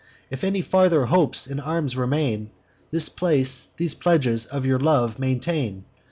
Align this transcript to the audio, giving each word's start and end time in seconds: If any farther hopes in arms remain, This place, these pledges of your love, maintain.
If 0.31 0.43
any 0.43 0.63
farther 0.63 1.05
hopes 1.05 1.45
in 1.45 1.59
arms 1.59 1.95
remain, 1.95 2.49
This 2.89 3.07
place, 3.07 3.67
these 3.77 3.93
pledges 3.93 4.47
of 4.47 4.65
your 4.65 4.79
love, 4.79 5.19
maintain. 5.19 5.85